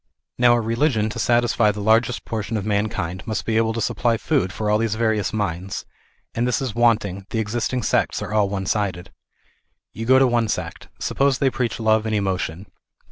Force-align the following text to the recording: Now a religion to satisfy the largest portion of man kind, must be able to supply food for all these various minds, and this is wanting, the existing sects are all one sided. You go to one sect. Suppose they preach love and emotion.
Now 0.39 0.55
a 0.55 0.61
religion 0.61 1.11
to 1.11 1.19
satisfy 1.19 1.69
the 1.69 1.79
largest 1.79 2.25
portion 2.25 2.57
of 2.57 2.65
man 2.65 2.89
kind, 2.89 3.21
must 3.27 3.45
be 3.45 3.55
able 3.55 3.71
to 3.73 3.81
supply 3.81 4.17
food 4.17 4.51
for 4.51 4.67
all 4.67 4.79
these 4.79 4.95
various 4.95 5.31
minds, 5.31 5.85
and 6.33 6.47
this 6.47 6.59
is 6.59 6.73
wanting, 6.73 7.27
the 7.29 7.37
existing 7.37 7.83
sects 7.83 8.19
are 8.19 8.33
all 8.33 8.49
one 8.49 8.65
sided. 8.65 9.11
You 9.93 10.07
go 10.07 10.17
to 10.17 10.25
one 10.25 10.47
sect. 10.47 10.87
Suppose 10.99 11.37
they 11.37 11.51
preach 11.51 11.79
love 11.79 12.07
and 12.07 12.15
emotion. 12.15 12.65